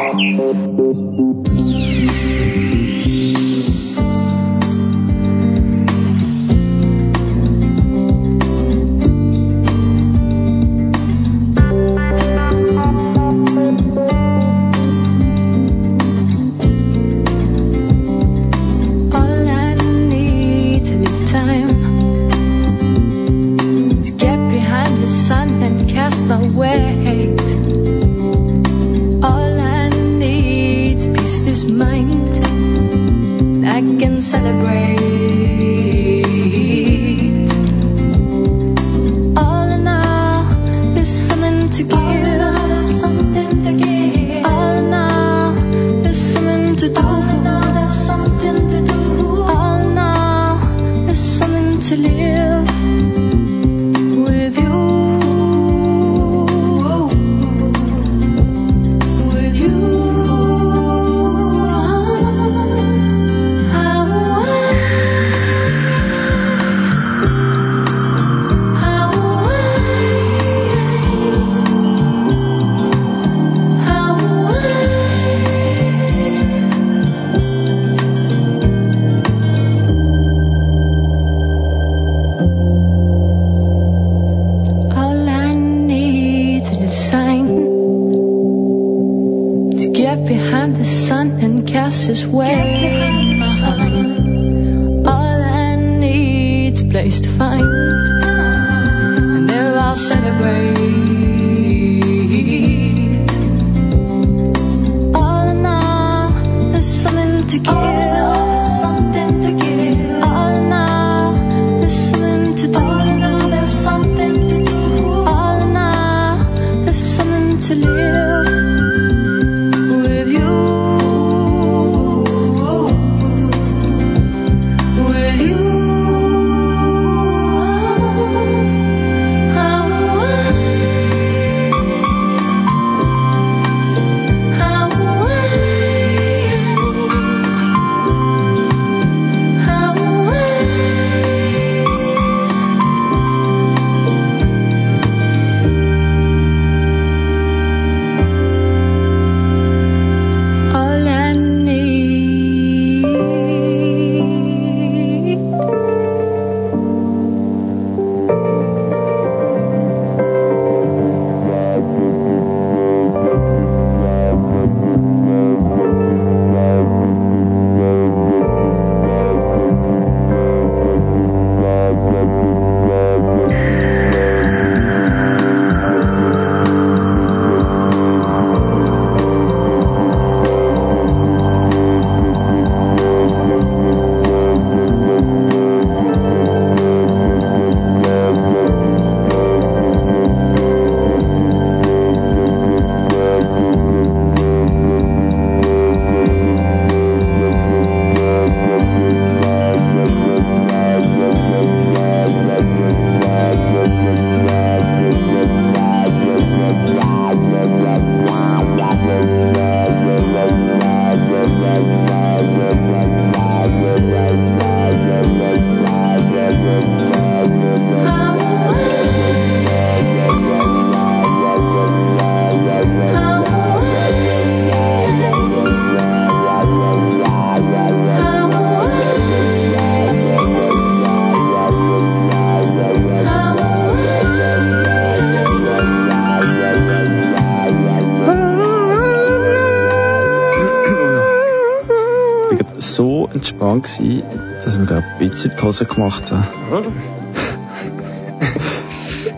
[243.87, 244.22] gewesen,
[244.64, 246.47] dass wir gerade ein bisschen die Hose gemacht haben.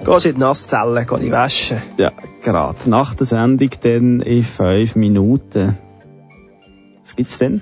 [0.04, 1.82] Gehst in die Nasszelle, geh die waschen.
[1.98, 2.88] Ja, gerade.
[2.88, 5.76] Nach der Sendung dann in fünf Minuten.
[7.02, 7.60] Was gibt's denn?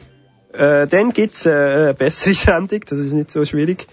[0.53, 3.89] Äh, dann gibt's äh, eine bessere Sendung, das ist nicht so schwierig.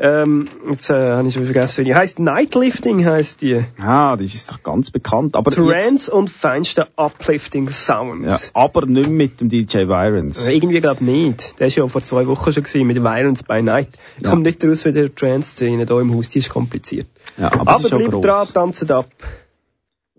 [0.00, 2.20] Ähm, jetzt äh, habe ich schon vergessen, wie die heisst.
[2.20, 3.64] Nightlifting heisst die.
[3.80, 5.34] Ah, das ist doch ganz bekannt.
[5.34, 8.24] Aber Trance und feinster Uplifting Sound.
[8.24, 10.38] ja, aber nicht mit dem DJ Virons.
[10.38, 11.58] Also irgendwie glaube nicht.
[11.58, 13.88] Der ist ja vor zwei Wochen schon gewesen mit Virons by Night.
[14.18, 14.30] Ich Ja.
[14.30, 17.08] komme nicht raus für die Trance-Szene hier im Haus, die ist kompliziert.
[17.36, 18.22] Ja, aber, Aber, bleibt gross.
[18.24, 19.08] dran, tanzt ab.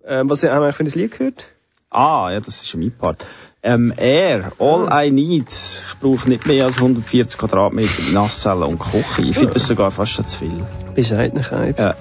[0.05, 1.45] Ähm, was haben wir für ein Lied gehört?
[1.89, 3.25] Ah, ja, das ist schon mein Part.
[3.61, 5.51] Ähm, Air, All I Need.
[5.51, 9.23] Ich brauche nicht mehr als 140 Quadratmeter Nasszelle und Küche.
[9.23, 10.65] Ich finde das sogar fast schon zu viel.
[10.95, 11.77] Bescheidenheit.
[11.77, 11.95] Ja.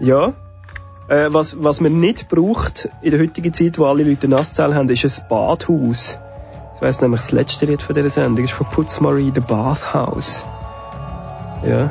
[0.00, 0.32] Ja.
[1.08, 4.88] Äh, was, was man nicht braucht in der heutigen Zeit, wo alle Leute Nasszellen haben,
[4.90, 6.18] ist ein Badhaus.
[6.72, 10.44] Das weiss nämlich das letzte Lied von dieser Sendung, ist von Putzmarie, The Bathhouse.
[11.64, 11.90] Ja.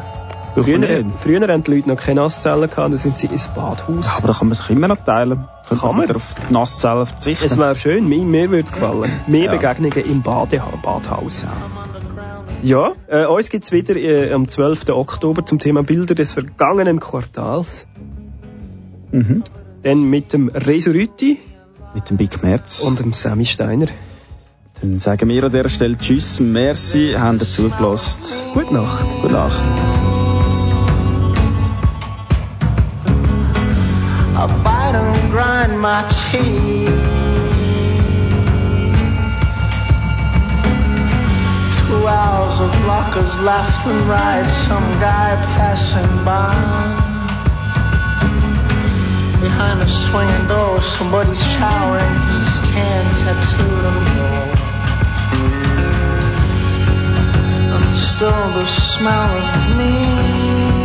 [0.55, 4.07] Man Früher, früher haben die Leute noch keine Nasszellen gehabt, dann sind sie ins Badhaus.
[4.17, 5.45] Aber da kann man sich immer noch teilen.
[5.67, 6.03] Kann man?
[6.03, 7.45] wieder auf die Nasszelle verzichten.
[7.45, 9.11] Es wäre schön, mir, mir würde es gefallen.
[9.27, 9.51] Mehr Ja.
[9.51, 11.45] Begegnungen im Bade Badhaus.
[12.63, 14.89] Ja, äh, uns gibt's wieder äh, am 12.
[14.89, 17.85] Oktober zum Thema Bilder des vergangenen Quartals.
[19.11, 19.43] Mhm.
[19.83, 21.39] Dann mit dem Resurüti
[21.93, 22.81] Mit dem Big Merz.
[22.81, 23.87] und dem Sammy Steiner.
[24.81, 28.33] Dann sagen wir an dieser Stelle Tschüss, merci, haben dazu zugelassen.
[28.53, 29.05] Gute Nacht.
[29.21, 30.14] Gute Nacht.
[34.37, 36.89] I bite and grind my teeth.
[41.79, 46.51] Two hours of blockers left and right, some guy passing by.
[49.39, 54.55] Behind a swinging door, somebody's showering, he's tan tattooed and.
[57.73, 60.84] And still the smell of meat.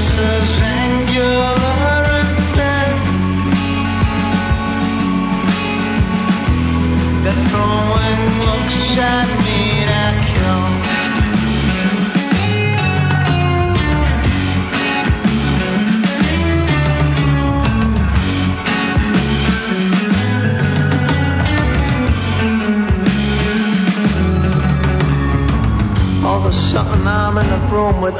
[0.00, 1.69] surface and your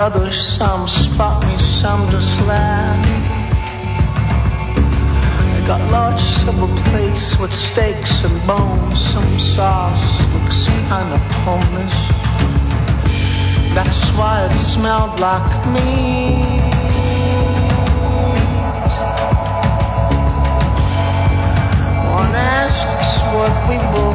[0.01, 3.05] others, some spot me, some just laugh.
[5.53, 8.99] They got large silver plates with steaks and bones.
[9.13, 11.95] Some sauce looks kinda homeless.
[13.75, 16.71] That's why it smelled like me.
[23.33, 24.10] what we bought.